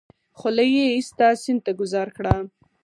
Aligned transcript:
خولۍ 0.39 0.69
يې 0.77 0.85
ايسته 0.95 1.27
سيند 1.43 1.61
ته 1.65 1.71
گوزار 1.79 2.07
کړه. 2.17 2.35